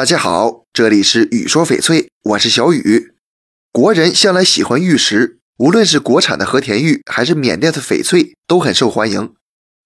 [0.00, 3.12] 大家好，这里是雨说翡翠，我是小雨。
[3.70, 9.34] 国人向来喜欢玉石，无论是国产的和田玉，还是缅甸的翡翠，都很受欢迎。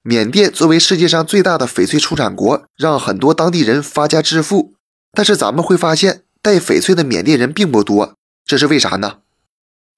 [0.05, 4.75] 缅甸作为世界上最大的翡翠出产国，让很多当地人发家致富。
[5.11, 8.15] 但是咱们会发现，戴翡翠的缅甸人并不多，
[8.47, 9.19] 这是为啥呢？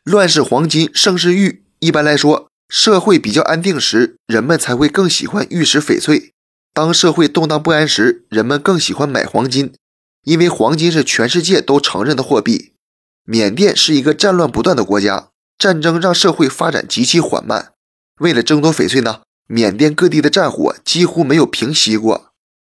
[0.02, 1.62] 乱世黄金，盛世玉。
[1.80, 6.30] 一般来说，社会比较安定时，人们才会更喜欢玉石翡翠；
[6.72, 9.74] 当社会动荡不安时，人们更喜欢买黄金，
[10.26, 12.72] 因为黄金是全世界都承认的货币。
[13.24, 17.72] 缅甸是一个战乱不断的国家，战争让社会发展极其缓慢。
[18.18, 22.32] 为了争夺翡翠呢，缅甸各地的战火几乎没有平息过。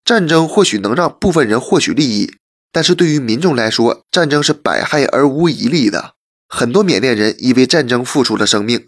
[0.03, 2.33] 战争或许能让部分人获取利益，
[2.71, 6.15] 但是对于民众来说，战争是百害而无一利的。
[6.49, 8.87] 很多缅甸人因为战争付出了生命，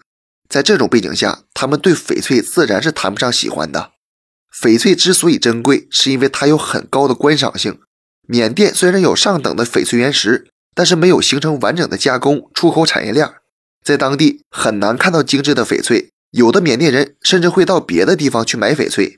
[0.50, 3.92] 在这种背景下，他们对翡翠自然是谈不上喜欢的。
[4.54, 7.80] 翡翠之所以珍贵，是因为它有很高的观赏性。
[8.30, 10.46] 缅甸虽然有上等的翡翠原石。
[10.76, 13.28] 但是没有形成完整的加工出口产业链，
[13.84, 16.12] 在当地很难看到精致的翡翠。
[16.32, 19.18] 有的缅甸人甚至会到别的地方去买翡翠。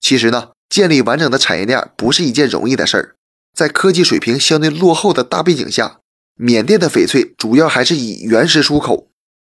[0.00, 3.16] 其实呢，建立完整的产业链不是一件容易的事儿。
[3.52, 5.98] 在科技水平相对落后的大背景下，
[6.36, 9.10] 缅甸的翡翠主要还是以原石出口。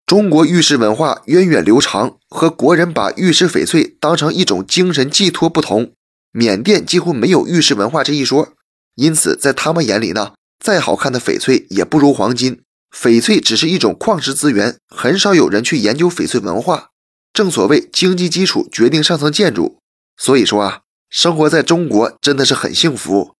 [0.08, 5.92] 中国玉石文化源远流长，和国人把玉石翡翠当成一种精神寄托不同，
[6.32, 8.54] 缅甸几乎没有玉石文化这一说。
[8.96, 10.34] 因此，在他们眼里呢。
[10.64, 12.62] 再好看的翡翠也不如黄金，
[12.96, 16.92] 翡翠只是一种矿石资源，很少有人去研究翡翠文化。
[17.34, 19.80] 正所谓经济基础决定上层建筑，
[20.16, 23.34] 所以说啊，生活在中国真的是很幸福。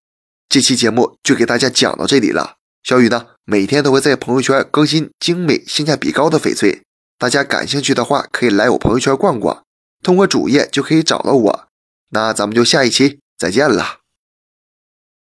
[0.50, 2.56] 这期节目就给大家讲到这里了。
[2.84, 6.84] 小雨呢，每天都会在朋友圈更新精美、性价比高的翡翠，
[7.18, 9.64] 大家感兴趣的话可以来我朋友圈逛逛，
[10.04, 11.68] 通过主页就可以找到我。
[12.10, 14.03] 那咱们就下一期再见了。